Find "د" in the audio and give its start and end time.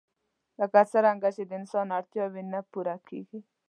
1.49-1.51